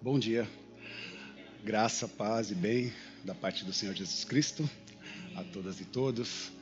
[0.00, 0.48] Bom dia.
[1.64, 2.92] Graça, paz e bem
[3.24, 4.70] da parte do Senhor Jesus Cristo
[5.34, 6.52] a todas e todos.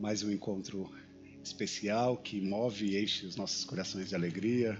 [0.00, 0.90] Mais um encontro
[1.44, 4.76] especial que move e enche os nossos corações de alegria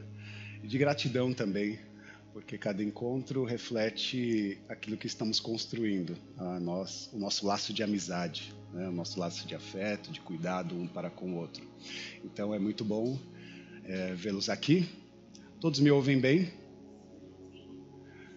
[0.65, 1.79] e de gratidão também,
[2.33, 8.53] porque cada encontro reflete aquilo que estamos construindo, a nós, o nosso laço de amizade,
[8.73, 8.89] né?
[8.89, 11.65] o nosso laço de afeto, de cuidado um para com o outro.
[12.25, 13.17] Então é muito bom
[13.85, 14.89] é, vê-los aqui.
[15.61, 16.62] Todos me ouvem bem?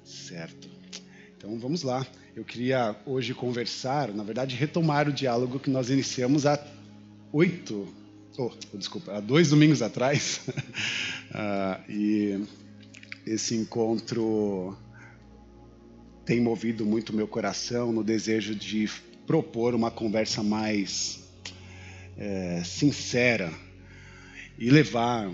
[0.06, 0.70] Certo.
[1.36, 2.06] Então vamos lá.
[2.36, 6.64] Eu queria hoje conversar, na verdade, retomar o diálogo que nós iniciamos há
[7.34, 7.88] oito,
[8.38, 10.42] oh, desculpa, há dois domingos atrás.
[10.48, 12.40] uh, e
[13.26, 14.78] esse encontro
[16.26, 18.90] tem movido muito meu coração no desejo de
[19.26, 21.24] propor uma conversa mais
[22.18, 23.52] é, sincera
[24.58, 25.30] e levar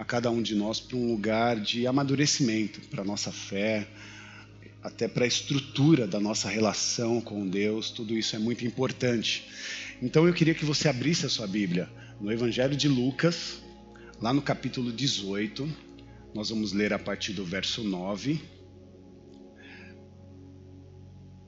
[0.00, 3.86] a cada um de nós para um lugar de amadurecimento para a nossa fé,
[4.82, 9.46] até para a estrutura da nossa relação com Deus, tudo isso é muito importante.
[10.00, 11.86] Então eu queria que você abrisse a sua Bíblia
[12.18, 13.60] no Evangelho de Lucas,
[14.18, 15.70] lá no capítulo 18,
[16.34, 18.40] nós vamos ler a partir do verso 9.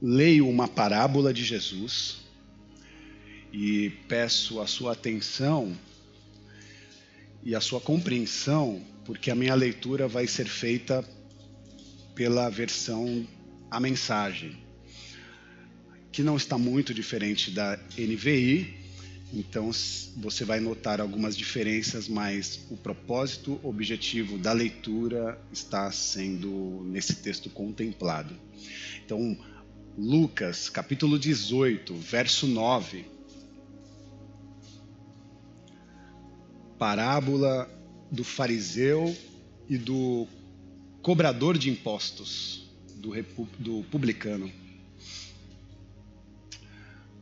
[0.03, 2.19] Leio uma parábola de Jesus
[3.51, 5.75] e peço a sua atenção
[7.43, 11.05] e a sua compreensão, porque a minha leitura vai ser feita
[12.15, 13.27] pela versão
[13.71, 14.57] A Mensagem,
[16.11, 18.83] que não está muito diferente da NVI,
[19.33, 19.71] então
[20.19, 27.49] você vai notar algumas diferenças, mas o propósito, objetivo da leitura está sendo nesse texto
[27.49, 28.39] contemplado.
[29.05, 29.39] Então,
[29.97, 33.07] Lucas, capítulo 18, verso 9,
[36.83, 37.71] parábola
[38.11, 39.17] do fariseu
[39.69, 40.27] e do
[41.01, 43.13] cobrador de impostos, do,
[43.57, 44.51] do publicano.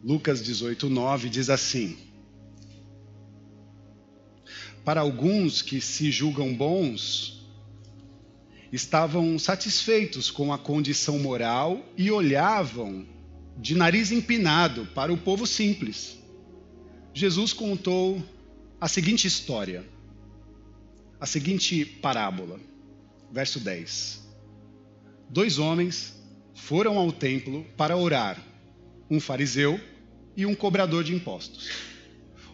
[0.03, 1.99] Lucas 18, 9 diz assim:
[4.83, 7.47] Para alguns que se julgam bons,
[8.73, 13.07] estavam satisfeitos com a condição moral e olhavam
[13.59, 16.19] de nariz empinado para o povo simples.
[17.13, 18.25] Jesus contou
[18.81, 19.85] a seguinte história,
[21.21, 22.59] a seguinte parábola.
[23.31, 24.27] Verso 10.
[25.29, 26.15] Dois homens
[26.55, 28.43] foram ao templo para orar,
[29.11, 29.79] um fariseu
[30.37, 31.69] e um cobrador de impostos.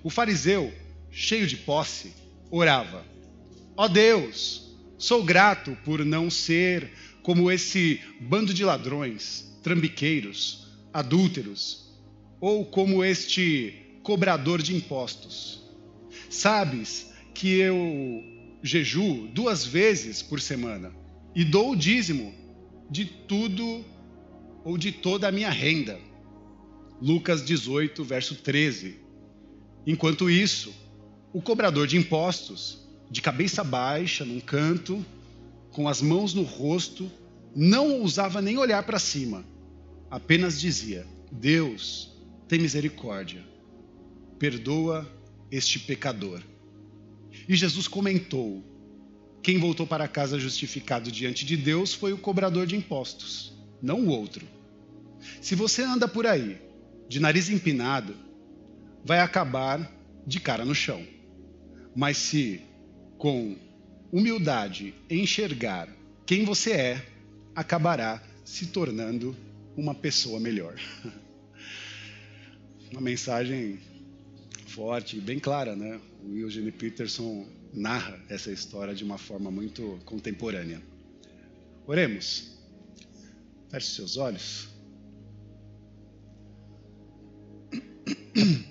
[0.02, 0.74] O fariseu,
[1.10, 2.12] cheio de posse,
[2.50, 3.06] orava:
[3.76, 6.90] Ó oh Deus, sou grato por não ser
[7.22, 11.96] como esse bando de ladrões, trambiqueiros, adúlteros,
[12.40, 15.65] ou como este cobrador de impostos.
[16.28, 18.22] Sabes que eu
[18.62, 20.92] jejuo duas vezes por semana
[21.34, 22.34] e dou o dízimo
[22.90, 23.84] de tudo
[24.64, 25.98] ou de toda a minha renda.
[27.00, 28.96] Lucas 18, verso 13.
[29.86, 30.74] Enquanto isso,
[31.32, 35.04] o cobrador de impostos, de cabeça baixa, num canto,
[35.70, 37.10] com as mãos no rosto,
[37.54, 39.44] não ousava nem olhar para cima,
[40.10, 42.12] apenas dizia: Deus,
[42.48, 43.44] tem misericórdia,
[44.38, 45.06] perdoa
[45.50, 46.42] este pecador.
[47.48, 48.64] E Jesus comentou:
[49.42, 54.08] quem voltou para casa justificado diante de Deus foi o cobrador de impostos, não o
[54.08, 54.46] outro.
[55.40, 56.60] Se você anda por aí,
[57.08, 58.14] de nariz empinado,
[59.04, 59.92] vai acabar
[60.26, 61.06] de cara no chão.
[61.94, 62.60] Mas se,
[63.16, 63.56] com
[64.12, 65.88] humildade, enxergar
[66.26, 67.06] quem você é,
[67.54, 69.36] acabará se tornando
[69.76, 70.74] uma pessoa melhor.
[72.92, 73.80] Uma mensagem
[74.66, 76.00] forte, bem clara, né?
[76.24, 80.82] O Eugene Peterson narra essa história de uma forma muito contemporânea.
[81.86, 82.56] Oremos.
[83.70, 84.68] Feche seus olhos.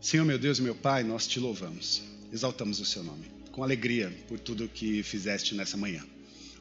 [0.00, 2.02] Senhor meu Deus e meu Pai, nós te louvamos,
[2.32, 6.04] exaltamos o seu nome, com alegria por tudo que fizeste nessa manhã.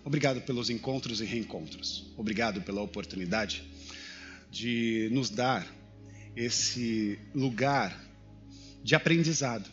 [0.04, 2.12] Obrigado pelos encontros e reencontros.
[2.18, 3.64] Obrigado pela oportunidade
[4.50, 5.68] de nos dar
[6.38, 8.00] esse lugar
[8.84, 9.68] de aprendizado.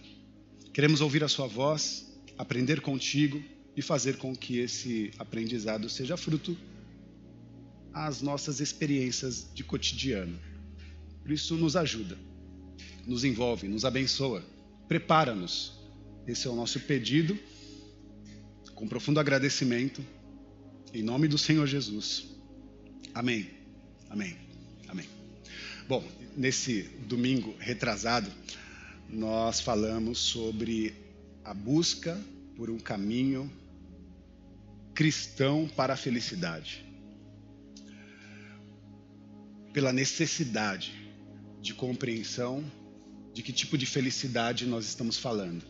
[0.73, 3.41] Queremos ouvir a Sua voz, aprender contigo
[3.77, 6.57] e fazer com que esse aprendizado seja fruto
[7.93, 10.41] às nossas experiências de cotidiano.
[11.23, 12.19] Por isso, nos ajuda,
[13.07, 14.43] nos envolve, nos abençoa,
[14.89, 15.79] prepara-nos.
[16.27, 17.39] Esse é o nosso pedido,
[18.75, 20.03] com profundo agradecimento,
[20.95, 22.25] em nome do Senhor Jesus.
[23.13, 23.51] Amém.
[24.09, 24.37] Amém.
[24.89, 25.24] Amém.
[25.87, 26.03] Bom,
[26.35, 28.33] nesse domingo retrasado,
[29.07, 30.95] nós falamos sobre
[31.45, 32.19] a busca
[32.57, 33.53] por um caminho
[34.95, 36.83] cristão para a felicidade.
[39.75, 40.95] Pela necessidade
[41.61, 42.65] de compreensão
[43.35, 45.63] de que tipo de felicidade nós estamos falando.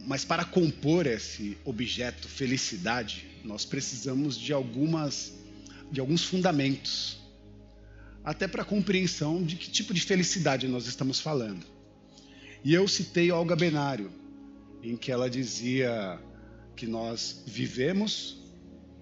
[0.00, 5.32] Mas para compor esse objeto felicidade, nós precisamos de algumas
[5.90, 7.18] de alguns fundamentos,
[8.28, 11.64] até para a compreensão de que tipo de felicidade nós estamos falando.
[12.62, 14.12] E eu citei Olga Benário,
[14.82, 16.20] em que ela dizia
[16.76, 18.36] que nós vivemos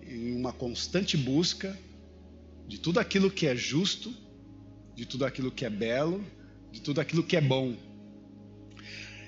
[0.06, 1.76] em uma constante busca
[2.68, 4.14] de tudo aquilo que é justo,
[4.94, 6.24] de tudo aquilo que é belo,
[6.70, 7.74] de tudo aquilo que é bom.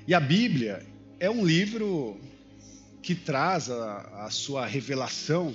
[0.06, 0.87] E a Bíblia
[1.19, 2.21] é um livro
[3.03, 5.53] que traz a, a sua revelação,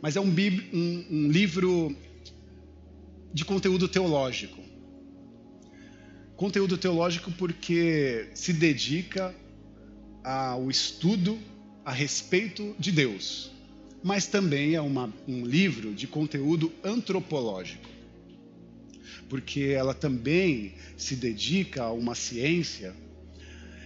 [0.00, 0.34] mas é um,
[0.72, 1.94] um, um livro
[3.36, 4.58] de conteúdo teológico.
[6.36, 9.34] Conteúdo teológico porque se dedica
[10.24, 11.38] ao estudo
[11.84, 13.52] a respeito de Deus,
[14.02, 17.86] mas também é uma, um livro de conteúdo antropológico,
[19.28, 22.96] porque ela também se dedica a uma ciência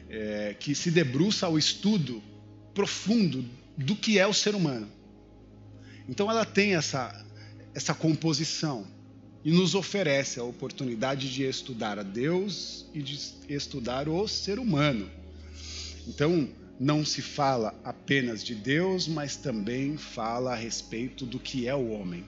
[0.08, 2.22] é, que se debruça ao estudo
[2.72, 3.44] profundo
[3.76, 4.88] do que é o ser humano.
[6.08, 7.26] Então ela tem essa,
[7.74, 8.99] essa composição
[9.44, 15.10] e nos oferece a oportunidade de estudar a Deus e de estudar o ser humano.
[16.06, 16.48] Então,
[16.78, 21.90] não se fala apenas de Deus, mas também fala a respeito do que é o
[21.90, 22.24] homem.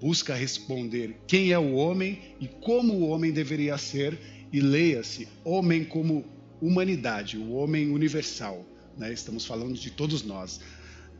[0.00, 4.18] Busca responder quem é o homem e como o homem deveria ser,
[4.52, 6.24] e leia-se homem como
[6.60, 8.64] humanidade, o homem universal.
[8.96, 9.12] Né?
[9.12, 10.60] Estamos falando de todos nós.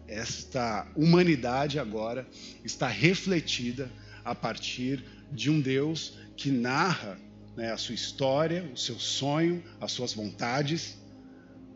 [0.07, 2.27] Esta humanidade agora
[2.65, 3.91] está refletida
[4.31, 5.03] a partir
[5.33, 7.19] de um Deus que narra
[7.57, 10.97] né, a sua história, o seu sonho, as suas vontades,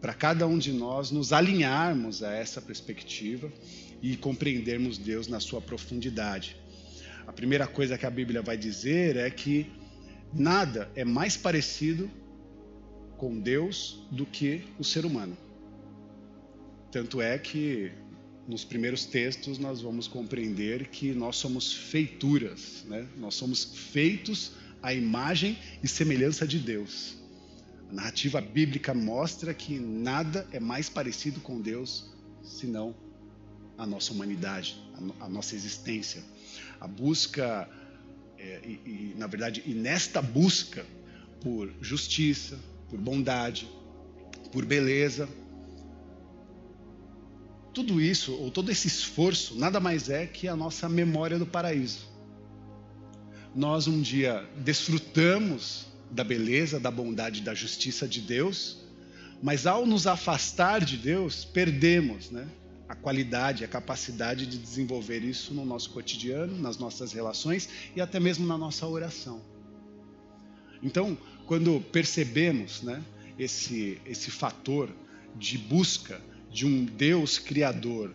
[0.00, 3.50] para cada um de nós nos alinharmos a essa perspectiva
[4.02, 6.56] e compreendermos Deus na sua profundidade.
[7.26, 9.70] A primeira coisa que a Bíblia vai dizer é que
[10.32, 12.10] nada é mais parecido
[13.16, 15.36] com Deus do que o ser humano.
[16.90, 17.92] Tanto é que
[18.46, 23.06] nos primeiros textos nós vamos compreender que nós somos feituras, né?
[23.16, 24.52] nós somos feitos
[24.82, 27.16] à imagem e semelhança de Deus.
[27.90, 32.10] A narrativa bíblica mostra que nada é mais parecido com Deus
[32.42, 32.94] senão
[33.78, 34.76] a nossa humanidade,
[35.20, 36.22] a, nossa existência.
[36.80, 37.68] A busca,
[38.38, 40.84] é, e, e, na verdade, e nesta busca
[41.40, 42.58] por justiça,
[42.88, 43.68] por bondade,
[44.52, 45.28] por beleza,
[47.72, 52.10] tudo isso, ou todo esse esforço, nada mais é que a nossa memória do paraíso.
[53.54, 58.78] Nós um dia desfrutamos da beleza, da bondade, da justiça de Deus,
[59.42, 62.46] mas ao nos afastar de Deus, perdemos né,
[62.88, 68.20] a qualidade, a capacidade de desenvolver isso no nosso cotidiano, nas nossas relações e até
[68.20, 69.40] mesmo na nossa oração.
[70.82, 71.16] Então,
[71.46, 73.02] quando percebemos né,
[73.38, 74.90] esse, esse fator
[75.36, 76.20] de busca
[76.52, 78.14] de um Deus criador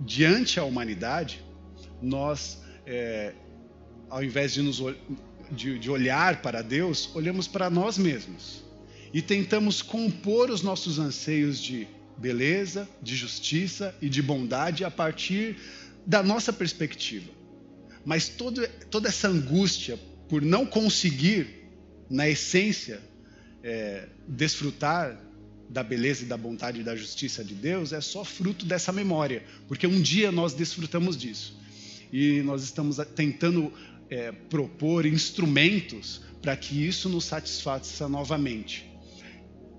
[0.00, 1.42] diante a humanidade,
[2.02, 3.32] nós, é,
[4.08, 4.82] ao invés de, nos,
[5.50, 8.64] de, de olhar para Deus, olhamos para nós mesmos
[9.12, 15.56] e tentamos compor os nossos anseios de beleza, de justiça e de bondade a partir
[16.04, 17.30] da nossa perspectiva.
[18.04, 21.58] Mas todo, toda essa angústia por não conseguir,
[22.10, 23.00] na essência,
[23.62, 25.18] é, desfrutar
[25.68, 29.42] da beleza e da bondade e da justiça de Deus é só fruto dessa memória,
[29.66, 31.58] porque um dia nós desfrutamos disso
[32.12, 33.72] e nós estamos tentando
[34.08, 38.88] é, propor instrumentos para que isso nos satisfaça novamente.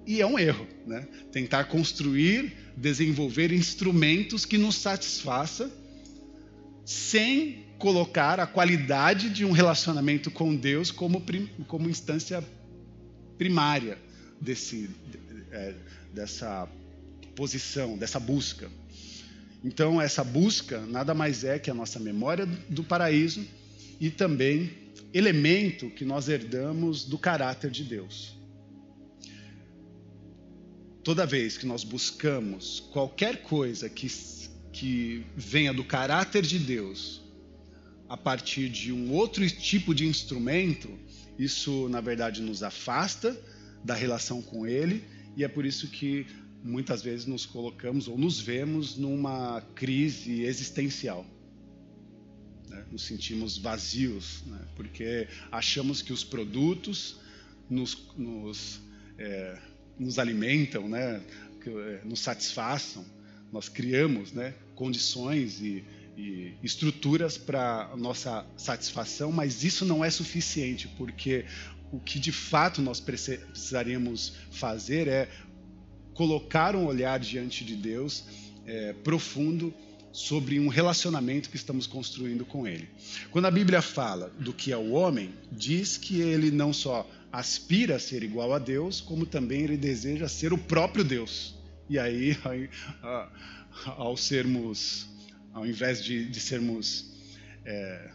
[0.05, 1.07] E é um erro, né?
[1.31, 5.71] Tentar construir, desenvolver instrumentos que nos satisfaça
[6.85, 11.23] sem colocar a qualidade de um relacionamento com Deus como,
[11.67, 12.43] como instância
[13.37, 13.97] primária
[14.41, 14.89] desse,
[15.51, 15.73] é,
[16.13, 16.67] dessa
[17.35, 18.69] posição, dessa busca.
[19.63, 23.45] Então, essa busca nada mais é que a nossa memória do paraíso
[23.99, 24.71] e também
[25.13, 28.37] elemento que nós herdamos do caráter de Deus.
[31.03, 34.07] Toda vez que nós buscamos qualquer coisa que,
[34.71, 37.21] que venha do caráter de Deus
[38.07, 40.89] a partir de um outro tipo de instrumento,
[41.37, 43.39] isso na verdade nos afasta
[43.83, 45.03] da relação com Ele
[45.39, 46.27] e é por isso que
[46.61, 51.25] muitas vezes nos colocamos ou nos vemos numa crise existencial.
[52.67, 52.85] Né?
[52.91, 54.59] Nos sentimos vazios, né?
[54.75, 57.21] porque achamos que os produtos
[57.69, 58.81] nos, nos,
[59.17, 59.57] é,
[59.97, 61.23] nos alimentam, né?
[61.65, 63.05] É, nos satisfaçam,
[63.51, 65.85] nós criamos né, condições e,
[66.17, 71.45] e estruturas para nossa satisfação, mas isso não é suficiente, porque
[71.91, 75.29] o que de fato nós precisaríamos fazer é
[76.13, 78.25] colocar um olhar diante de Deus
[78.65, 79.73] é, profundo
[80.11, 82.89] sobre um relacionamento que estamos construindo com Ele.
[83.31, 87.95] Quando a Bíblia fala do que é o homem, diz que ele não só aspira
[87.95, 91.55] a ser igual a Deus, como também ele deseja ser o próprio Deus.
[91.89, 92.37] E aí,
[93.85, 95.07] ao sermos,
[95.53, 97.11] ao invés de, de sermos
[97.65, 98.11] é,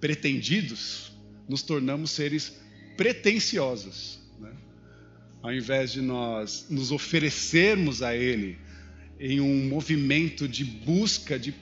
[0.00, 1.12] pretendidos,
[1.48, 2.54] nos tornamos seres
[2.96, 4.18] pretensiosos.
[4.40, 4.50] Né?
[5.42, 8.58] Ao invés de nós nos oferecermos a Ele
[9.18, 11.54] em um movimento de busca, de,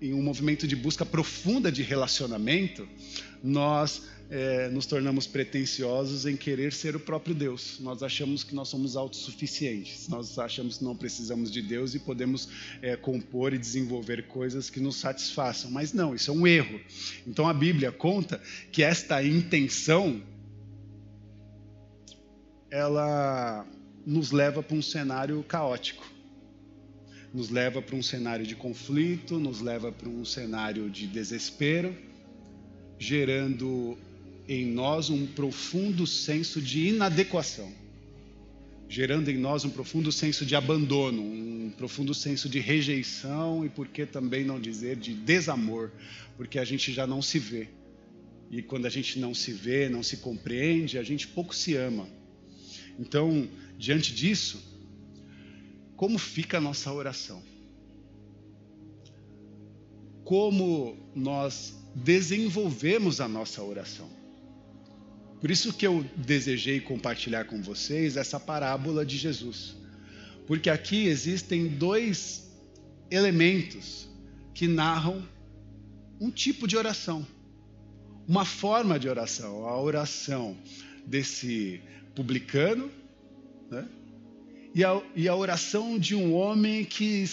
[0.00, 2.88] em um movimento de busca profunda de relacionamento,
[3.42, 7.78] nós é, nos tornamos pretensiosos em querer ser o próprio Deus.
[7.80, 12.48] Nós achamos que nós somos autossuficientes, nós achamos que não precisamos de Deus e podemos
[12.80, 15.70] é, compor e desenvolver coisas que nos satisfaçam.
[15.70, 16.80] Mas não, isso é um erro.
[17.26, 18.40] Então a Bíblia conta
[18.72, 20.22] que esta intenção
[22.74, 23.64] ela
[24.04, 26.04] nos leva para um cenário caótico.
[27.32, 31.94] Nos leva para um cenário de conflito, nos leva para um cenário de desespero,
[32.98, 33.96] gerando
[34.48, 37.72] em nós um profundo senso de inadequação,
[38.88, 43.86] gerando em nós um profundo senso de abandono, um profundo senso de rejeição e, por
[43.86, 45.92] que também não dizer, de desamor,
[46.36, 47.68] porque a gente já não se vê.
[48.50, 52.08] E quando a gente não se vê, não se compreende, a gente pouco se ama.
[52.98, 53.48] Então,
[53.78, 54.62] diante disso,
[55.96, 57.42] como fica a nossa oração?
[60.24, 64.08] Como nós desenvolvemos a nossa oração?
[65.40, 69.76] Por isso que eu desejei compartilhar com vocês essa parábola de Jesus.
[70.46, 72.50] Porque aqui existem dois
[73.10, 74.08] elementos
[74.54, 75.26] que narram
[76.20, 77.26] um tipo de oração,
[78.26, 80.56] uma forma de oração, a oração
[81.06, 81.82] desse
[82.14, 82.90] publicano,
[83.70, 83.86] né?
[84.74, 87.24] e, a, e a oração de um homem que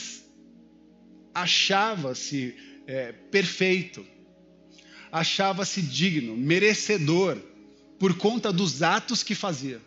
[1.34, 2.56] achava-se
[2.88, 4.06] é, perfeito,
[5.12, 7.38] achava-se digno, merecedor,
[8.00, 9.80] por conta dos atos que fazia,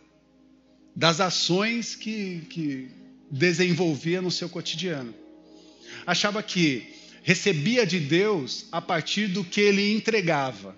[0.95, 2.89] das ações que, que
[3.31, 5.13] desenvolvia no seu cotidiano.
[6.07, 10.77] Achava que recebia de Deus a partir do que ele entregava.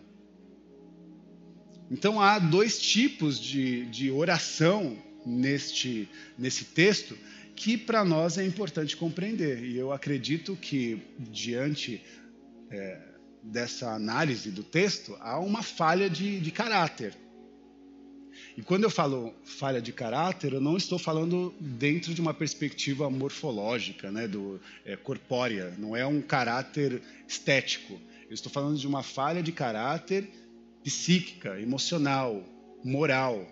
[1.91, 7.17] Então há dois tipos de, de oração neste, nesse texto
[7.55, 9.65] que para nós é importante compreender.
[9.65, 12.03] E eu acredito que, diante
[12.71, 13.01] é,
[13.43, 17.15] dessa análise do texto, há uma falha de, de caráter.
[18.57, 23.09] E quando eu falo falha de caráter, eu não estou falando dentro de uma perspectiva
[23.09, 27.99] morfológica, né, do, é, corpórea, não é um caráter estético.
[28.29, 30.29] Eu estou falando de uma falha de caráter
[30.87, 32.45] psíquica, emocional,
[32.85, 33.45] moral.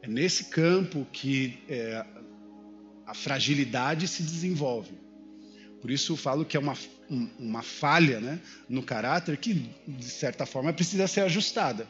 [0.00, 2.06] É nesse campo que é,
[3.04, 4.92] a fragilidade se desenvolve.
[5.80, 6.76] Por isso eu falo que é uma,
[7.40, 11.88] uma falha né, no caráter que, de certa forma, precisa ser ajustada.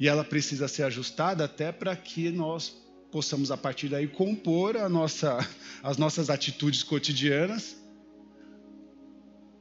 [0.00, 4.88] E ela precisa ser ajustada até para que nós possamos, a partir daí, compor a
[4.88, 5.36] nossa,
[5.82, 7.76] as nossas atitudes cotidianas,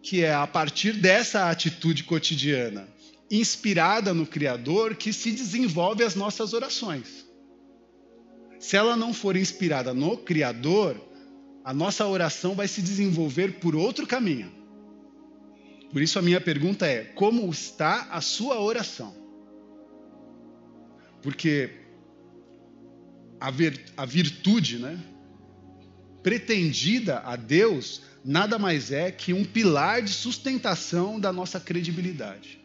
[0.01, 2.94] que é a partir dessa atitude cotidiana
[3.29, 7.25] inspirada no Criador que se desenvolve as nossas orações.
[8.59, 10.99] Se ela não for inspirada no Criador,
[11.63, 14.51] a nossa oração vai se desenvolver por outro caminho.
[15.91, 19.15] Por isso a minha pergunta é: como está a sua oração?
[21.21, 21.71] Porque
[23.39, 24.99] a, vir, a virtude, né,
[26.21, 32.64] pretendida a Deus, nada mais é que um pilar de sustentação da nossa credibilidade.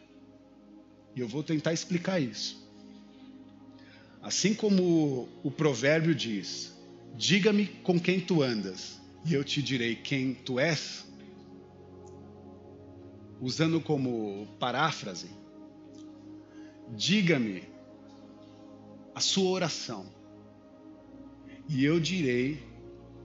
[1.15, 2.61] E eu vou tentar explicar isso.
[4.21, 6.73] Assim como o provérbio diz:
[7.15, 11.05] Diga-me com quem tu andas, e eu te direi quem tu és.
[13.41, 15.29] Usando como paráfrase,
[16.95, 17.63] diga-me
[19.15, 20.05] a sua oração,
[21.67, 22.63] e eu direi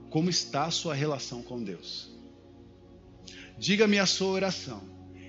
[0.09, 2.11] como está a sua relação com Deus.
[3.59, 4.81] Diga-me a sua oração,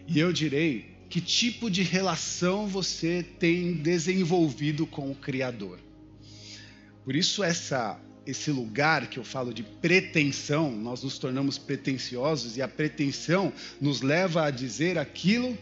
[0.06, 5.78] e eu direi que tipo de relação você tem desenvolvido com o Criador.
[7.04, 12.62] Por isso essa esse lugar que eu falo de pretensão, nós nos tornamos pretensiosos e
[12.62, 13.50] a pretensão
[13.80, 15.56] nos leva a dizer aquilo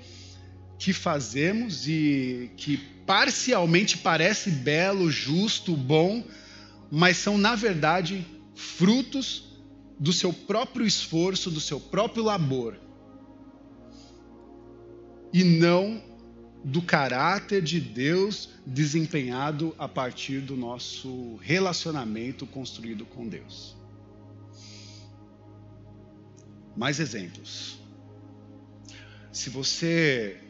[0.76, 2.76] que fazemos e que
[3.06, 6.24] parcialmente parece belo, justo, bom,
[6.90, 8.26] mas são na verdade
[8.56, 9.44] frutos
[9.98, 12.76] do seu próprio esforço, do seu próprio labor,
[15.36, 16.02] e não
[16.64, 23.76] do caráter de Deus desempenhado a partir do nosso relacionamento construído com Deus.
[26.74, 27.78] Mais exemplos.
[29.30, 30.40] Se você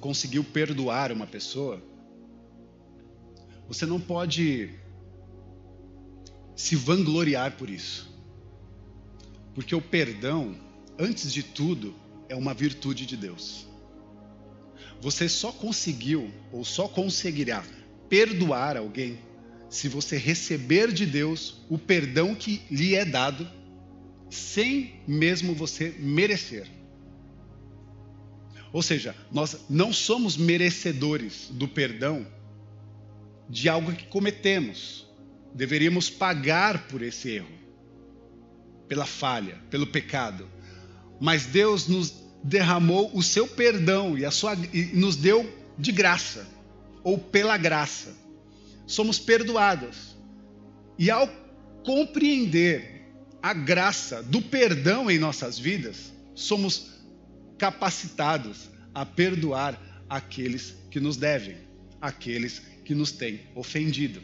[0.00, 1.80] conseguiu perdoar uma pessoa,
[3.68, 4.74] você não pode
[6.56, 8.12] se vangloriar por isso.
[9.54, 10.56] Porque o perdão,
[10.98, 11.94] antes de tudo,
[12.28, 13.66] é uma virtude de Deus.
[15.00, 17.64] Você só conseguiu ou só conseguirá
[18.08, 19.18] perdoar alguém
[19.68, 23.48] se você receber de Deus o perdão que lhe é dado,
[24.30, 26.66] sem mesmo você merecer.
[28.72, 32.26] Ou seja, nós não somos merecedores do perdão
[33.48, 35.06] de algo que cometemos.
[35.54, 37.48] Deveríamos pagar por esse erro,
[38.86, 40.48] pela falha, pelo pecado.
[41.20, 46.46] Mas Deus nos derramou o seu perdão e, a sua, e nos deu de graça,
[47.02, 48.16] ou pela graça.
[48.86, 50.16] Somos perdoados.
[50.98, 51.28] E ao
[51.84, 53.06] compreender
[53.42, 56.98] a graça do perdão em nossas vidas, somos
[57.56, 61.56] capacitados a perdoar aqueles que nos devem,
[62.00, 64.22] aqueles que nos têm ofendido.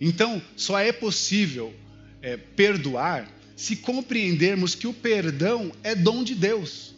[0.00, 1.72] Então, só é possível
[2.20, 3.28] é, perdoar
[3.62, 6.96] se compreendermos que o perdão é dom de Deus,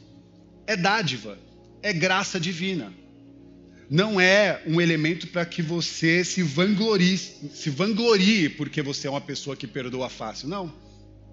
[0.66, 1.38] é dádiva,
[1.82, 2.90] é graça divina.
[3.90, 9.20] Não é um elemento para que você se vanglorie, se vanglorie porque você é uma
[9.20, 10.48] pessoa que perdoa fácil.
[10.48, 10.74] Não,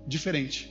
[0.05, 0.69] diferente.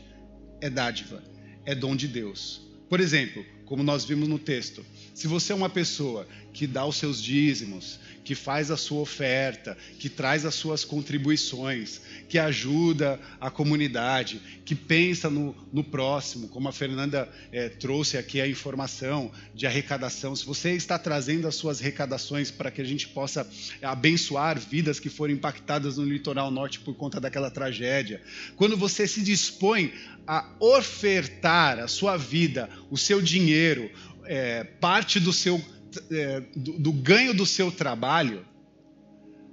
[0.61, 1.25] É dádiva,
[1.64, 2.61] é dom de Deus.
[2.87, 6.97] Por exemplo, como nós vimos no texto, se você é uma pessoa que dá os
[6.97, 13.50] seus dízimos, que faz a sua oferta, que traz as suas contribuições, que ajuda a
[13.50, 19.67] comunidade, que pensa no, no próximo, como a Fernanda é, trouxe aqui a informação de
[19.67, 20.37] arrecadação.
[20.37, 23.49] Se você está trazendo as suas arrecadações para que a gente possa
[23.82, 28.23] abençoar vidas que foram impactadas no litoral norte por conta daquela tragédia,
[28.54, 29.93] quando você se dispõe
[30.26, 33.91] a ofertar a sua vida, o seu dinheiro,
[34.30, 35.60] é, parte do seu
[36.08, 38.47] é, do, do ganho do seu trabalho,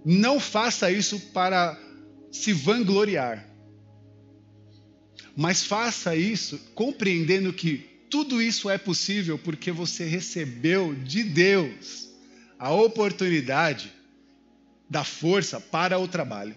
[0.06, 1.76] não faça isso para
[2.32, 3.44] se vangloriar.
[5.36, 12.10] Mas faça isso compreendendo que tudo isso é possível porque você recebeu de Deus
[12.60, 13.92] a oportunidade
[14.88, 16.56] da força para o trabalho.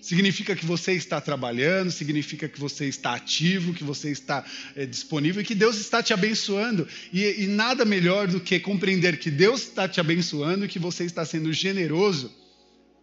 [0.00, 4.44] Significa que você está trabalhando, significa que você está ativo, que você está
[4.76, 6.86] é, disponível e que Deus está te abençoando.
[7.12, 11.04] E, e nada melhor do que compreender que Deus está te abençoando e que você
[11.04, 12.32] está sendo generoso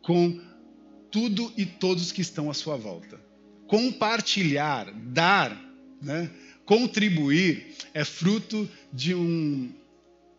[0.01, 0.39] com
[1.11, 3.19] tudo e todos que estão à sua volta.
[3.67, 5.59] Compartilhar, dar,
[6.01, 6.29] né,
[6.65, 9.71] contribuir é fruto de, um,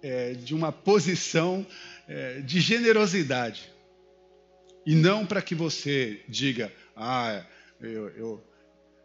[0.03, 1.66] é, de uma posição
[2.09, 3.76] é, de generosidade.
[4.87, 7.44] E não para que você diga, ah,
[7.81, 8.44] eu, eu,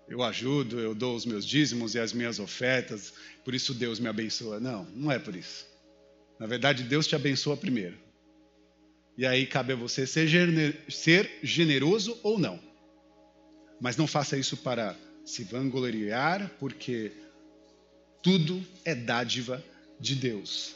[0.08, 3.13] eu ajudo, eu dou os meus dízimos e as minhas ofertas,
[3.44, 4.60] por isso Deus me abençoa.
[4.60, 5.65] Não, não é por isso.
[6.39, 7.98] Na verdade, Deus te abençoa primeiro.
[9.17, 10.28] E aí cabe a você ser,
[11.44, 12.60] generoso ou não.
[13.80, 17.12] Mas não faça isso para se vangloriar, porque
[18.22, 19.63] tudo é dádiva
[20.00, 20.76] de Deus.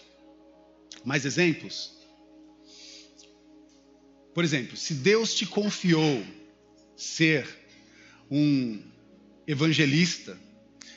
[1.04, 1.95] Mais exemplos?
[4.36, 6.22] Por exemplo, se Deus te confiou
[6.98, 7.48] ser
[8.30, 8.84] um
[9.48, 10.38] evangelista,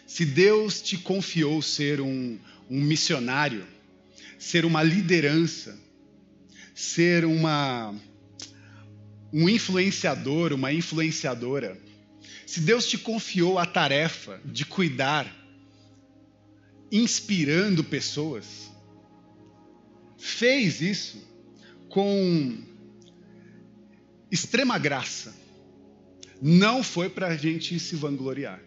[0.09, 2.37] se Deus te confiou ser um,
[2.69, 3.65] um missionário,
[4.41, 5.79] ser uma liderança,
[6.75, 7.95] ser uma,
[9.33, 11.81] um influenciador, uma influenciadora,
[12.45, 15.33] se Deus te confiou a tarefa de cuidar,
[16.91, 18.69] inspirando pessoas,
[20.17, 21.25] fez isso
[21.89, 22.67] com
[24.31, 25.35] extrema graça.
[26.41, 28.61] Não foi para a gente se vangloriar.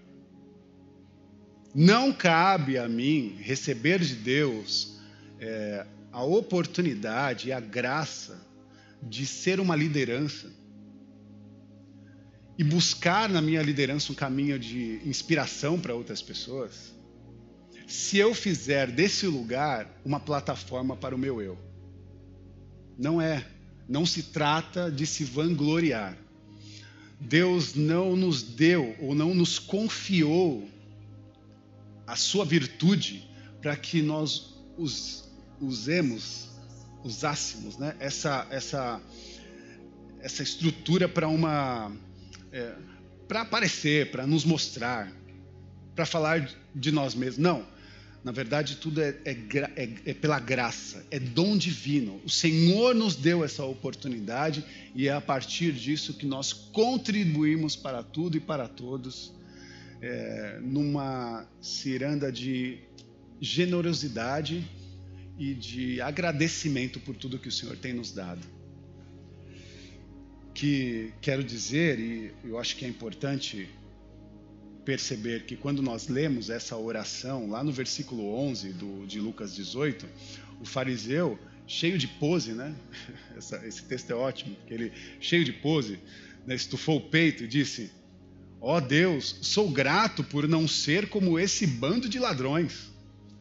[1.74, 5.00] Não cabe a mim receber de Deus
[5.39, 8.45] é, a oportunidade e a graça
[9.02, 10.52] de ser uma liderança
[12.58, 16.93] e buscar na minha liderança um caminho de inspiração para outras pessoas,
[17.88, 21.58] se eu fizer desse lugar uma plataforma para o meu eu.
[22.97, 23.45] Não é.
[23.91, 26.17] Não se trata de se vangloriar.
[27.19, 30.65] Deus não nos deu ou não nos confiou
[32.08, 33.30] a sua virtude
[33.62, 36.47] para que nós us, usemos,
[37.04, 37.93] usássemos né?
[37.99, 39.01] essa, essa,
[40.21, 41.91] essa estrutura para uma
[42.49, 42.73] é,
[43.27, 45.12] para aparecer, para nos mostrar,
[45.93, 47.39] para falar de nós mesmos.
[47.39, 47.67] Não.
[48.23, 52.21] Na verdade, tudo é, é, é, é, pela graça, é dom divino.
[52.23, 58.03] O Senhor nos deu essa oportunidade e é a partir disso que nós contribuímos para
[58.03, 59.34] tudo e para todos,
[60.01, 62.77] é, numa ciranda de
[63.39, 64.69] generosidade
[65.39, 68.45] e de agradecimento por tudo que o Senhor tem nos dado.
[70.53, 73.67] Que quero dizer, e eu acho que é importante
[74.86, 80.08] perceber que quando nós lemos essa oração, lá no versículo 11 do, de Lucas 18,
[80.60, 82.76] o fariseu, cheio de pose, né?
[83.38, 85.98] Essa, esse texto é ótimo, porque ele, cheio de pose,
[86.46, 87.89] né, estufou o peito e disse:
[88.60, 92.91] Ó oh Deus, sou grato por não ser como esse bando de ladrões.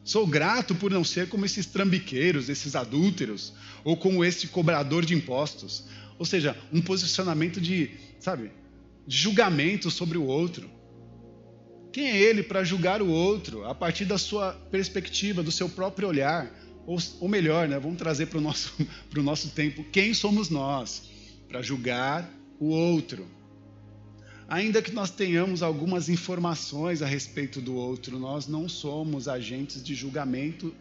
[0.02, 3.52] Sou grato por não ser como esses trambiqueiros, esses adúlteros,
[3.84, 5.84] ou como esse cobrador de impostos.
[6.18, 8.50] Ou seja, um posicionamento de, sabe,
[9.06, 10.70] de julgamento sobre o outro.
[11.92, 16.08] Quem é ele para julgar o outro a partir da sua perspectiva, do seu próprio
[16.08, 16.50] olhar?
[16.86, 18.72] Ou, ou melhor, né, vamos trazer para o nosso,
[19.16, 21.02] nosso tempo: quem somos nós
[21.48, 23.26] para julgar o outro?
[24.48, 29.94] Ainda que nós tenhamos algumas informações a respeito do outro, nós não somos agentes de
[29.94, 30.74] julgamento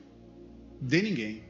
[0.81, 1.43] de ninguém.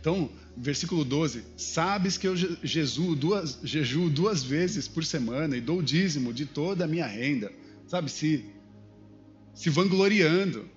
[0.00, 5.82] Então, versículo 12: Sabes que eu jejuo duas, jejuo duas vezes por semana e dou
[5.82, 7.59] dízimo de toda a minha renda
[7.90, 8.44] sabe, se,
[9.52, 10.70] se vangloriando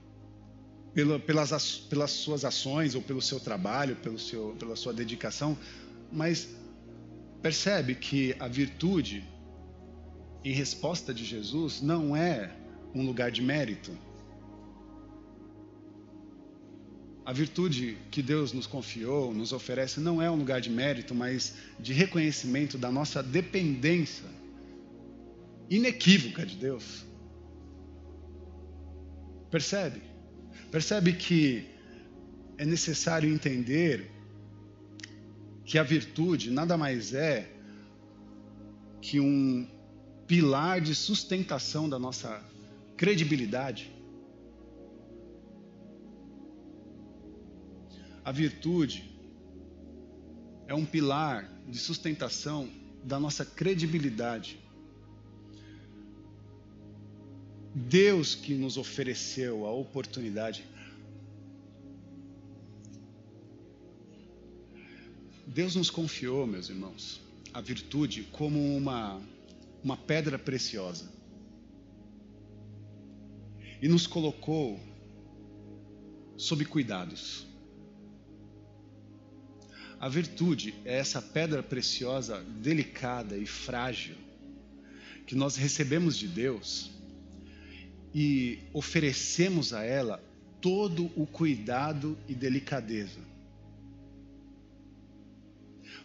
[0.95, 5.55] pela, pelas, pelas suas ações ou pelo seu trabalho, pelo seu, pela sua dedicação,
[6.11, 6.49] mas
[7.39, 9.23] percebe que a virtude,
[10.43, 12.51] em resposta de Jesus, não é
[12.95, 13.95] um lugar de mérito.
[17.23, 21.53] A virtude que Deus nos confiou, nos oferece, não é um lugar de mérito, mas
[21.79, 24.42] de reconhecimento da nossa dependência
[25.69, 27.05] inequívoca de Deus.
[29.49, 30.01] Percebe?
[30.71, 31.67] Percebe que
[32.57, 34.11] é necessário entender
[35.65, 37.49] que a virtude nada mais é
[39.01, 39.67] que um
[40.27, 42.41] pilar de sustentação da nossa
[42.95, 43.91] credibilidade.
[48.23, 49.13] A virtude
[50.67, 52.69] é um pilar de sustentação
[53.03, 54.62] da nossa credibilidade.
[57.75, 60.63] Deus que nos ofereceu a oportunidade.
[65.47, 67.19] Deus nos confiou, meus irmãos,
[67.51, 69.19] a virtude como uma,
[69.83, 71.11] uma pedra preciosa.
[73.81, 74.79] E nos colocou
[76.37, 77.47] sob cuidados.
[79.99, 84.15] A virtude é essa pedra preciosa, delicada e frágil,
[85.25, 86.92] que nós recebemos de Deus
[88.13, 90.23] e oferecemos a ela
[90.61, 93.19] todo o cuidado e delicadeza.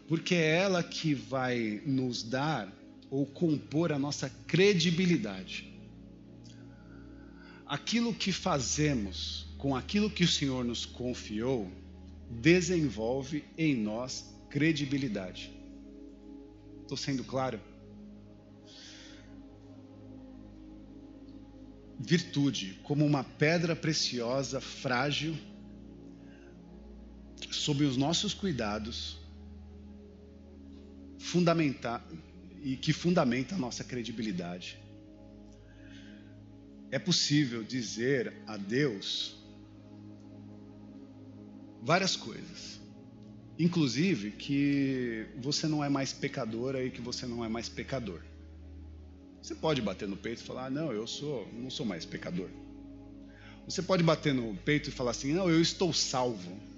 [0.09, 2.73] Porque é ela que vai nos dar
[3.11, 5.73] ou compor a nossa credibilidade.
[7.66, 11.71] Aquilo que fazemos com aquilo que o Senhor nos confiou
[12.31, 15.53] desenvolve em nós credibilidade.
[16.83, 17.61] Estou sendo claro?
[21.98, 25.37] Virtude como uma pedra preciosa, frágil,
[27.50, 29.18] sob os nossos cuidados,
[31.18, 32.06] fundamentar
[32.62, 34.78] e que fundamenta a nossa credibilidade.
[36.90, 39.37] É possível dizer a Deus
[41.82, 42.80] várias coisas,
[43.58, 48.22] inclusive que você não é mais pecadora e que você não é mais pecador.
[49.42, 52.48] Você pode bater no peito e falar: ah, "Não, eu sou, não sou mais pecador".
[53.66, 56.68] Você pode bater no peito e falar assim: "Não, eu estou salvo".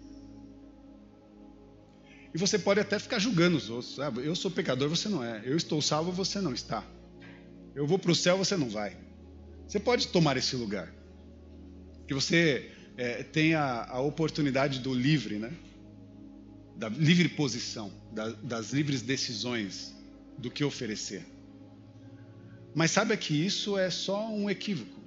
[2.32, 3.98] E você pode até ficar julgando os outros.
[3.98, 5.42] Ah, eu sou pecador, você não é.
[5.44, 6.84] Eu estou salvo, você não está.
[7.74, 8.96] Eu vou para o céu, você não vai.
[9.66, 10.92] Você pode tomar esse lugar.
[12.06, 15.52] Que você é, tenha a oportunidade do livre, né?
[16.76, 19.94] Da livre posição, da, das livres decisões
[20.38, 21.26] do que oferecer.
[22.74, 25.00] Mas saiba que isso é só um equívoco,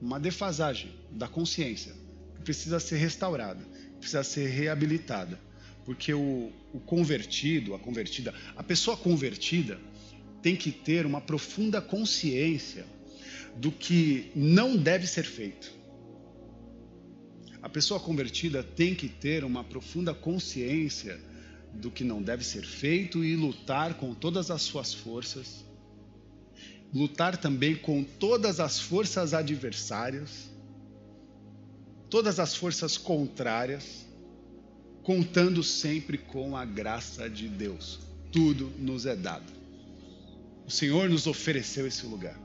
[0.00, 1.92] uma defasagem da consciência,
[2.36, 3.62] que precisa ser restaurada,
[3.98, 5.38] precisa ser reabilitada.
[5.84, 9.78] Porque o, o convertido, a convertida, a pessoa convertida
[10.40, 12.86] tem que ter uma profunda consciência
[13.56, 15.72] do que não deve ser feito.
[17.60, 21.20] A pessoa convertida tem que ter uma profunda consciência
[21.74, 25.63] do que não deve ser feito e lutar com todas as suas forças
[26.94, 30.48] lutar também com todas as forças adversárias,
[32.08, 34.06] todas as forças contrárias,
[35.02, 37.98] contando sempre com a graça de Deus.
[38.30, 39.52] Tudo nos é dado.
[40.64, 42.38] O Senhor nos ofereceu esse lugar.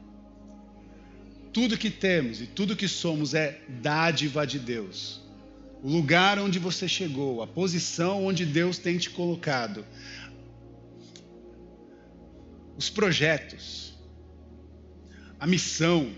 [1.53, 5.21] Tudo que temos e tudo que somos é dádiva de Deus.
[5.83, 9.85] O lugar onde você chegou, a posição onde Deus tem te colocado,
[12.77, 13.93] os projetos,
[15.39, 16.11] a missão,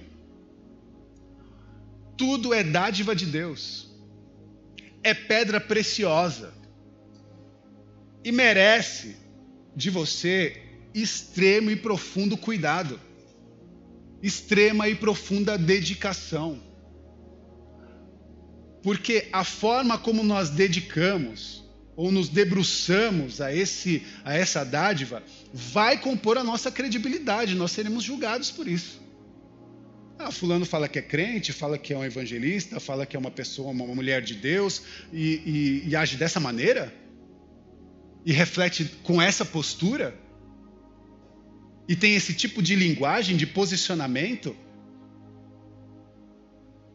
[2.18, 3.90] tudo é dádiva de Deus.
[5.04, 6.54] É pedra preciosa
[8.24, 9.16] e merece
[9.76, 10.62] de você
[10.94, 13.00] extremo e profundo cuidado,
[14.22, 16.62] extrema e profunda dedicação.
[18.84, 21.64] Porque a forma como nós dedicamos
[21.96, 28.04] ou nos debruçamos a, esse, a essa dádiva vai compor a nossa credibilidade, nós seremos
[28.04, 29.02] julgados por isso.
[30.24, 33.32] Ah, fulano fala que é crente, fala que é um evangelista, fala que é uma
[33.32, 36.94] pessoa, uma mulher de Deus e, e, e age dessa maneira?
[38.24, 40.16] E reflete com essa postura?
[41.88, 44.56] E tem esse tipo de linguagem, de posicionamento?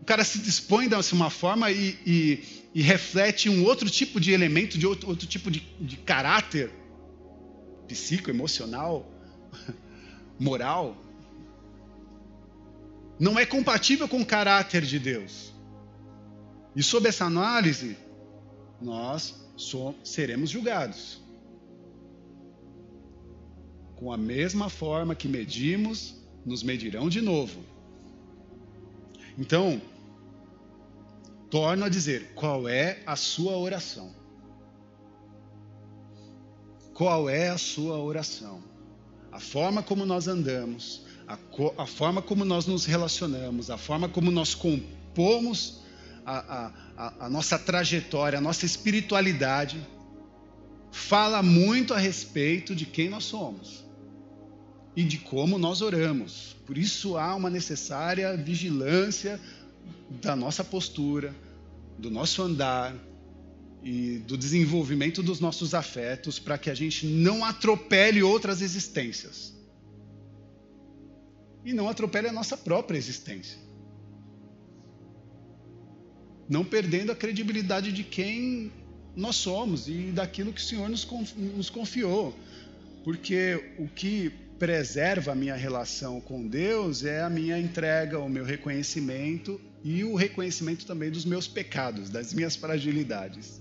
[0.00, 4.30] O cara se dispõe de uma forma e, e, e reflete um outro tipo de
[4.30, 6.70] elemento, de outro, outro tipo de, de caráter
[7.88, 9.04] psico, emocional,
[10.38, 11.05] moral.
[13.18, 15.54] Não é compatível com o caráter de Deus.
[16.74, 17.96] E sob essa análise,
[18.80, 19.34] nós
[20.04, 21.22] seremos julgados.
[23.96, 27.64] Com a mesma forma que medimos, nos medirão de novo.
[29.38, 29.80] Então,
[31.50, 34.14] torno a dizer: qual é a sua oração?
[36.92, 38.62] Qual é a sua oração?
[39.32, 41.38] A forma como nós andamos, a,
[41.82, 45.80] a forma como nós nos relacionamos, a forma como nós compomos
[46.24, 49.80] a, a, a nossa trajetória, a nossa espiritualidade,
[50.90, 53.84] fala muito a respeito de quem nós somos
[54.94, 56.56] e de como nós oramos.
[56.64, 59.40] Por isso há uma necessária vigilância
[60.08, 61.34] da nossa postura,
[61.98, 62.94] do nosso andar
[63.82, 69.55] e do desenvolvimento dos nossos afetos para que a gente não atropele outras existências.
[71.66, 73.58] E não atropele a nossa própria existência.
[76.48, 78.70] Não perdendo a credibilidade de quem
[79.16, 82.32] nós somos e daquilo que o Senhor nos confiou.
[83.02, 88.44] Porque o que preserva a minha relação com Deus é a minha entrega, o meu
[88.44, 93.60] reconhecimento e o reconhecimento também dos meus pecados, das minhas fragilidades.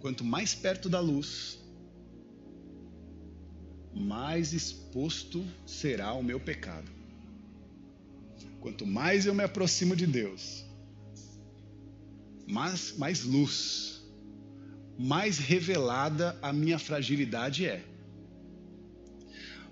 [0.00, 1.56] Quanto mais perto da luz,
[3.94, 7.01] mais exposto será o meu pecado.
[8.62, 10.64] Quanto mais eu me aproximo de Deus,
[12.46, 14.00] mais, mais luz,
[14.96, 17.82] mais revelada a minha fragilidade é.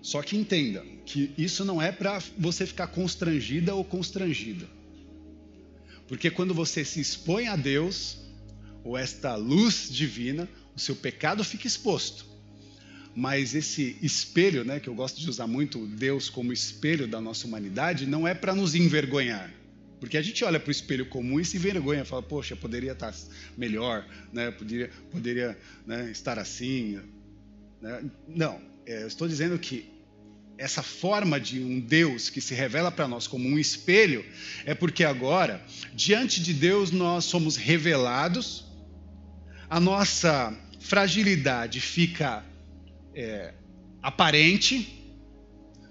[0.02, 4.66] Só que entenda que isso não é para você ficar constrangida ou constrangida.
[6.08, 8.18] Porque quando você se expõe a Deus,
[8.82, 12.26] ou esta luz divina, o seu pecado fica exposto.
[13.14, 17.46] Mas esse espelho, né, que eu gosto de usar muito Deus como espelho da nossa
[17.46, 19.52] humanidade, não é para nos envergonhar.
[19.98, 23.14] Porque a gente olha para o espelho comum e se envergonha, fala, poxa, poderia estar
[23.56, 24.50] melhor, né?
[24.50, 27.00] poderia, poderia né, estar assim.
[27.82, 28.04] Né?
[28.26, 29.90] Não, é, eu estou dizendo que
[30.56, 34.24] essa forma de um Deus que se revela para nós como um espelho
[34.64, 38.64] é porque agora, diante de Deus, nós somos revelados,
[39.68, 42.44] a nossa fragilidade fica
[43.20, 43.54] é,
[44.02, 44.96] aparente,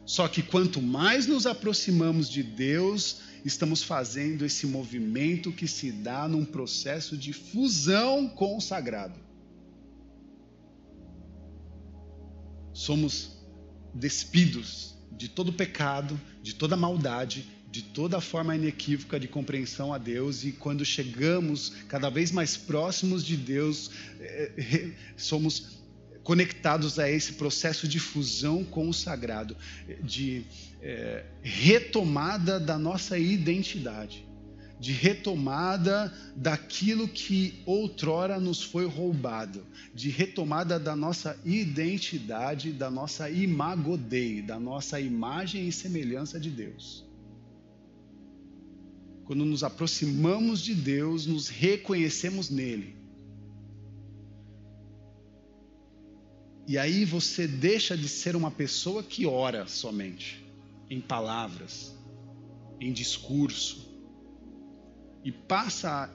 [0.05, 6.27] só que quanto mais nos aproximamos de Deus, estamos fazendo esse movimento que se dá
[6.27, 9.29] num processo de fusão com o sagrado.
[12.79, 13.37] somos
[13.93, 20.45] despidos de todo pecado, de toda maldade, de toda forma inequívoca de compreensão a Deus
[20.45, 25.78] e quando chegamos cada vez mais próximos de Deus, é, somos
[26.23, 29.55] conectados a esse processo de fusão com o sagrado,
[30.03, 30.43] de
[30.81, 34.29] é, retomada da nossa identidade
[34.79, 43.29] de retomada daquilo que outrora nos foi roubado, de retomada da nossa identidade, da nossa
[43.29, 47.05] imagodei, da nossa imagem e semelhança de Deus.
[49.25, 52.98] Quando nos aproximamos de Deus, nos reconhecemos nele.
[56.69, 60.45] E aí você deixa de ser uma pessoa que ora somente
[60.87, 61.95] em palavras,
[62.79, 63.89] em discurso,
[65.25, 66.13] e passa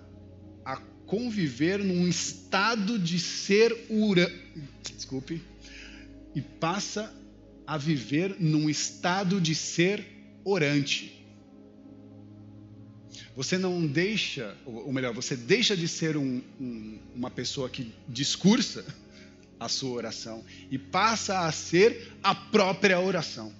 [0.64, 4.33] a, a conviver num estado de ser ura,
[4.81, 5.43] desculpe,
[6.37, 7.12] e passa
[7.67, 10.07] a viver num estado de ser
[10.45, 11.27] orante.
[13.35, 18.85] Você não deixa, ou melhor, você deixa de ser um, um, uma pessoa que discursa
[19.59, 23.53] a sua oração e passa a ser a própria oração.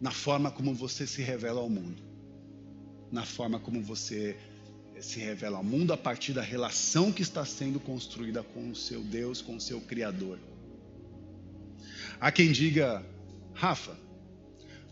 [0.00, 2.02] Na forma como você se revela ao mundo.
[3.12, 4.36] Na forma como você
[5.00, 9.00] se revela ao mundo a partir da relação que está sendo construída com o seu
[9.02, 10.38] Deus, com o seu Criador.
[12.20, 13.04] Há quem diga,
[13.54, 13.96] Rafa,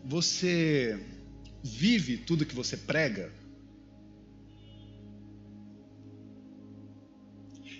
[0.04, 0.98] você
[1.62, 3.32] vive tudo que você prega?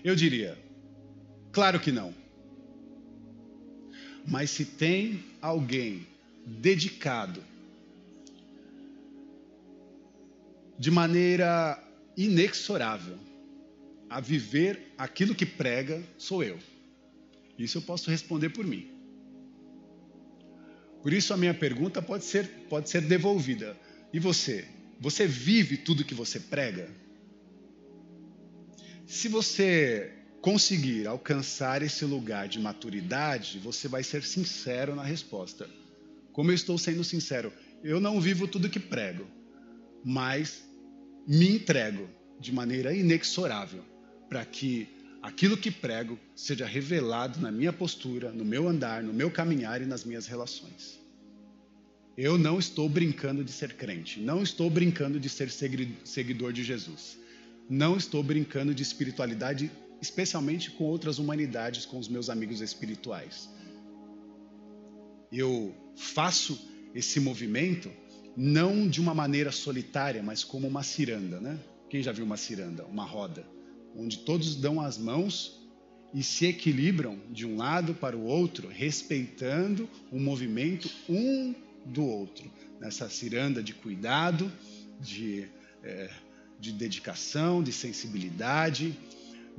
[0.05, 0.57] Eu diria,
[1.59, 2.15] claro que não.
[4.25, 6.07] Mas se tem alguém
[6.47, 7.43] dedicado
[10.79, 11.77] de maneira
[12.17, 13.19] inexorável
[14.09, 16.61] a viver aquilo que prega, sou eu.
[17.59, 18.93] Isso eu posso responder por mim.
[21.03, 23.77] Por isso a minha pergunta pode ser, pode ser devolvida.
[24.13, 24.65] E você?
[25.01, 26.89] Você vive tudo que você prega?
[29.09, 35.69] Se você conseguir alcançar esse lugar de maturidade, você vai ser sincero na resposta.
[36.33, 39.27] Como eu estou sendo sincero, eu não vivo tudo que prego,
[40.05, 40.63] mas
[41.27, 42.09] me entrego
[42.41, 43.85] de maneira inexorável
[44.29, 44.89] para que
[45.21, 49.87] aquilo que prego seja revelado na minha postura, no meu andar, no meu caminhar e
[49.87, 51.01] nas minhas relações.
[52.17, 57.19] Eu não estou brincando de ser crente, não estou brincando de ser seguidor de Jesus,
[57.69, 63.49] não estou brincando de espiritualidade, especialmente com outras humanidades, com os meus amigos espirituais.
[65.31, 66.59] Eu faço
[66.95, 67.91] esse movimento
[68.37, 71.59] não de uma maneira solitária, mas como uma ciranda, né?
[71.91, 73.45] Quem já viu uma ciranda, uma roda?
[73.99, 75.59] onde todos dão as mãos
[76.15, 82.51] e se equilibram de um lado para o outro, respeitando o movimento um do outro,
[82.81, 84.51] nessa ciranda de cuidado,
[85.01, 85.49] de,
[85.83, 86.11] é,
[86.59, 88.97] de dedicação, de sensibilidade,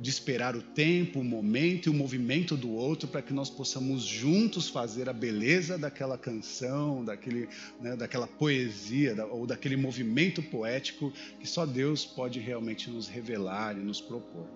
[0.00, 4.02] de esperar o tempo, o momento e o movimento do outro para que nós possamos
[4.02, 7.46] juntos fazer a beleza daquela canção, daquele,
[7.78, 13.76] né, daquela poesia da, ou daquele movimento poético que só Deus pode realmente nos revelar
[13.76, 14.48] e nos propor.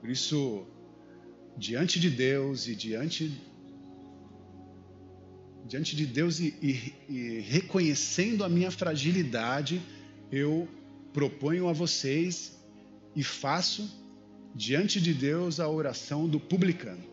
[0.00, 0.66] Por isso,
[1.56, 3.32] diante de Deus e diante
[5.64, 9.80] diante de Deus e, e, e reconhecendo a minha fragilidade,
[10.30, 10.68] eu
[11.12, 12.56] proponho a vocês
[13.16, 14.05] e faço
[14.56, 17.04] diante de Deus a oração do publicano.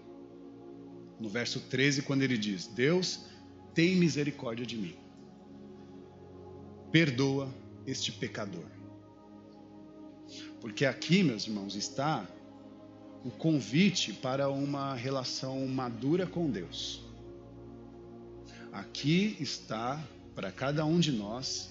[1.20, 3.26] No verso 13, quando ele diz: Deus,
[3.74, 4.96] tem misericórdia de mim.
[6.92, 7.54] Perdoa
[7.86, 8.66] este pecador.
[10.62, 12.26] Porque aqui, meus irmãos, está
[13.26, 17.04] o convite para uma relação madura com Deus.
[18.72, 20.02] Aqui está
[20.34, 21.70] para cada um de nós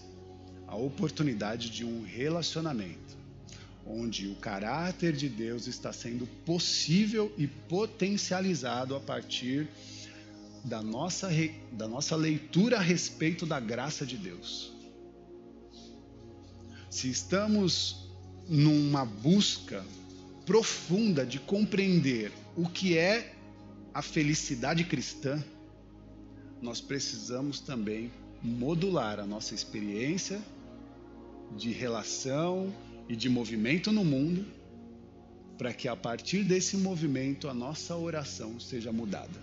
[0.66, 3.21] a oportunidade de um relacionamento
[3.86, 9.68] onde o caráter de Deus está sendo possível e potencializado a partir
[10.64, 11.28] da nossa,
[11.72, 14.72] da nossa leitura a respeito da graça de Deus.
[16.88, 18.08] Se estamos
[18.48, 19.84] numa busca
[20.46, 23.34] profunda de compreender o que é
[23.94, 25.42] a felicidade cristã,
[26.60, 30.40] nós precisamos também modular a nossa experiência
[31.56, 32.72] de relação
[33.12, 34.46] e de movimento no mundo,
[35.58, 39.38] para que a partir desse movimento a nossa oração seja mudada.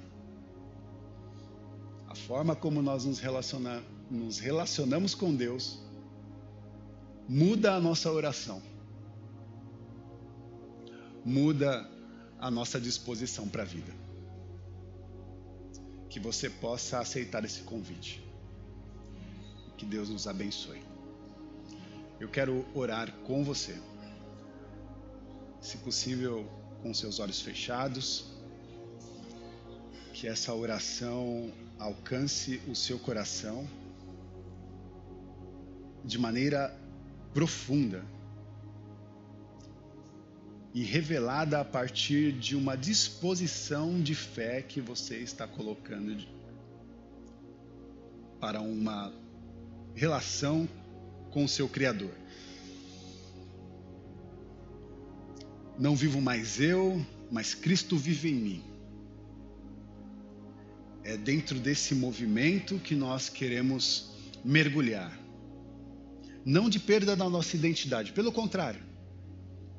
[2.08, 5.80] A forma como nós nos, relaciona, nos relacionamos com Deus
[7.28, 8.60] muda a nossa oração,
[11.24, 11.88] muda
[12.40, 13.94] a nossa disposição para a vida.
[16.10, 18.20] Que você possa aceitar esse convite.
[19.78, 20.89] Que Deus nos abençoe
[22.20, 23.78] eu quero orar com você.
[25.62, 26.46] Se possível,
[26.82, 28.26] com seus olhos fechados,
[30.14, 33.68] que essa oração alcance o seu coração
[36.04, 36.78] de maneira
[37.34, 38.04] profunda
[40.74, 46.26] e revelada a partir de uma disposição de fé que você está colocando
[48.40, 49.14] para uma
[49.96, 50.68] relação
[51.32, 52.14] com o seu Criador.
[55.78, 58.70] Não vivo mais eu, mas Cristo vive em mim.
[61.10, 64.12] é dentro desse movimento que nós queremos
[64.46, 65.18] mergulhar.
[66.46, 68.82] Não de perda da nossa identidade, pelo contrário,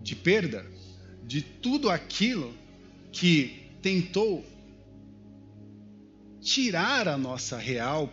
[0.03, 0.67] de perda
[1.25, 2.53] de tudo aquilo
[3.13, 4.45] que tentou
[6.41, 8.13] tirar a nossa real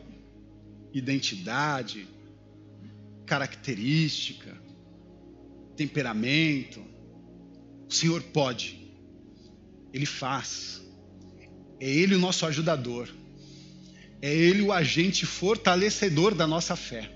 [0.94, 2.08] identidade,
[3.28, 4.57] característica,
[5.75, 6.82] temperamento.
[7.88, 8.80] O Senhor pode,
[9.93, 10.82] Ele faz,
[11.80, 13.07] é Ele o nosso ajudador,
[14.21, 17.11] é Ele o agente fortalecedor da nossa fé,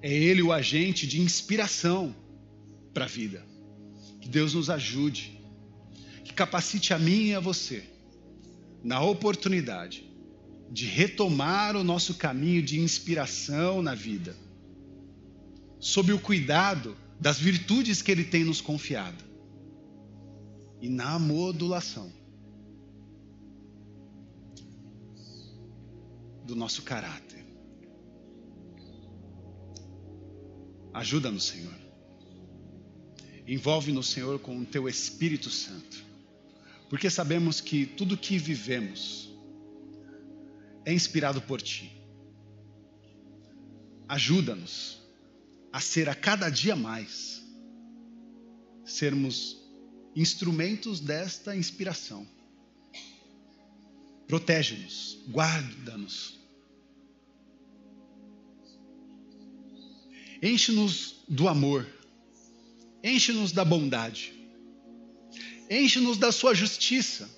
[0.00, 2.14] é Ele o agente de inspiração
[2.94, 3.44] para a vida.
[4.20, 5.40] Que Deus nos ajude,
[6.24, 7.82] que capacite a mim e a você
[8.82, 10.04] na oportunidade
[10.70, 14.36] de retomar o nosso caminho de inspiração na vida,
[15.80, 19.24] sob o cuidado das virtudes que Ele tem nos confiado
[20.80, 22.12] e na modulação
[26.44, 27.44] do nosso caráter.
[30.94, 31.74] Ajuda-nos, Senhor.
[33.46, 36.04] Envolve-nos, Senhor, com o Teu Espírito Santo,
[36.88, 39.30] porque sabemos que tudo que vivemos
[40.84, 41.92] é inspirado por Ti.
[44.08, 44.97] Ajuda-nos
[45.72, 47.42] a ser a cada dia mais,
[48.84, 49.58] sermos
[50.16, 52.26] instrumentos desta inspiração.
[54.26, 56.38] Protege-nos, guarda-nos.
[60.42, 61.86] Enche-nos do amor,
[63.02, 64.32] enche-nos da bondade,
[65.68, 67.28] enche-nos da sua justiça.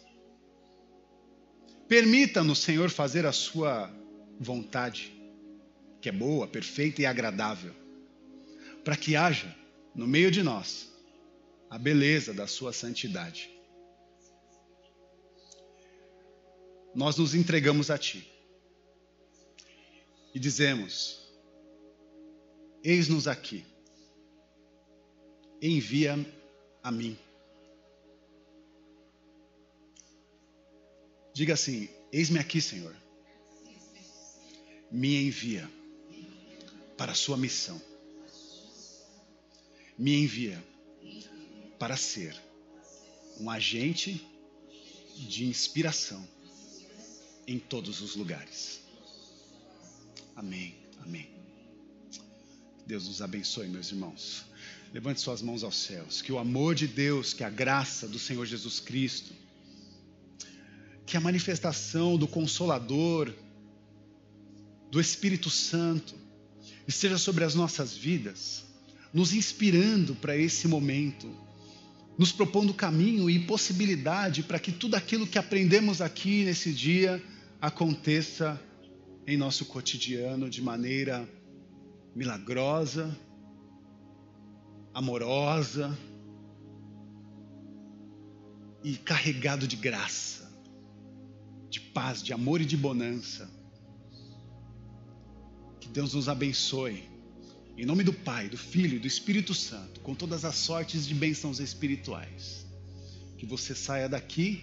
[1.88, 3.90] Permita-nos, Senhor, fazer a sua
[4.38, 5.12] vontade,
[6.00, 7.79] que é boa, perfeita e agradável
[8.84, 9.54] para que haja
[9.94, 10.90] no meio de nós
[11.68, 13.50] a beleza da Sua santidade.
[16.94, 18.28] Nós nos entregamos a Ti
[20.34, 21.20] e dizemos:
[22.82, 23.64] Eis-nos aqui,
[25.62, 26.14] envia
[26.82, 27.16] a mim.
[31.32, 32.94] Diga assim: Eis-me aqui, Senhor.
[34.90, 35.70] Me envia
[36.96, 37.80] para a sua missão
[40.00, 40.58] me envia
[41.78, 42.34] para ser
[43.38, 44.26] um agente
[45.28, 46.26] de inspiração
[47.46, 48.80] em todos os lugares.
[50.34, 50.74] Amém.
[51.02, 51.28] Amém.
[52.86, 54.46] Deus nos abençoe, meus irmãos.
[54.94, 56.22] Levante suas mãos aos céus.
[56.22, 59.34] Que o amor de Deus, que a graça do Senhor Jesus Cristo,
[61.04, 63.34] que a manifestação do Consolador,
[64.90, 66.14] do Espírito Santo,
[66.88, 68.69] esteja sobre as nossas vidas
[69.12, 71.28] nos inspirando para esse momento,
[72.16, 77.22] nos propondo caminho e possibilidade para que tudo aquilo que aprendemos aqui nesse dia
[77.60, 78.60] aconteça
[79.26, 81.28] em nosso cotidiano de maneira
[82.14, 83.16] milagrosa,
[84.94, 85.96] amorosa
[88.82, 90.50] e carregado de graça,
[91.68, 93.50] de paz, de amor e de bonança.
[95.80, 97.09] Que Deus nos abençoe
[97.80, 101.14] em nome do Pai, do Filho e do Espírito Santo, com todas as sortes de
[101.14, 102.66] bênçãos espirituais.
[103.38, 104.62] Que você saia daqui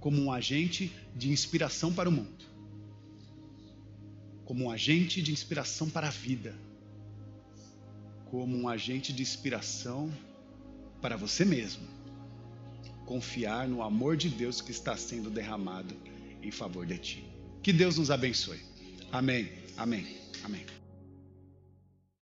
[0.00, 2.44] como um agente de inspiração para o mundo,
[4.44, 6.52] como um agente de inspiração para a vida,
[8.32, 10.12] como um agente de inspiração
[11.00, 11.86] para você mesmo.
[13.06, 15.94] Confiar no amor de Deus que está sendo derramado
[16.42, 17.24] em favor de ti.
[17.62, 18.58] Que Deus nos abençoe.
[19.12, 19.48] Amém.
[19.76, 20.16] Amém.
[20.42, 20.79] Amém.